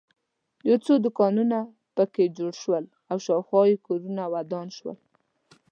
یو 0.69 0.77
څو 0.85 0.93
دوکانونه 1.05 1.59
په 1.95 2.03
کې 2.13 2.25
جوړ 2.37 2.51
شول 2.61 2.85
او 3.11 3.17
شاخوا 3.25 3.61
یې 3.69 3.83
کورونه 3.87 4.23
ودان 4.33 4.67
شول. 4.77 4.97